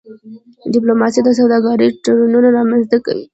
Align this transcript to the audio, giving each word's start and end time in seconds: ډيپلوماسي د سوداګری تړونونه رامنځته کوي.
ډيپلوماسي 0.73 1.19
د 1.23 1.29
سوداګری 1.39 1.87
تړونونه 2.03 2.49
رامنځته 2.57 2.97
کوي. 3.05 3.25